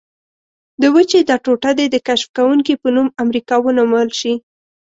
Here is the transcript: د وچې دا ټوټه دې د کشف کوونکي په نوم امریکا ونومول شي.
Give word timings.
د 0.81 0.83
وچې 0.95 1.19
دا 1.29 1.35
ټوټه 1.43 1.71
دې 1.77 1.85
د 1.91 1.95
کشف 2.07 2.27
کوونکي 2.37 2.73
په 2.81 2.87
نوم 2.95 3.07
امریکا 3.23 3.55
ونومول 3.61 4.09
شي. 4.19 4.33